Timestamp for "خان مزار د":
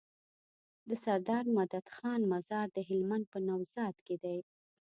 1.95-2.77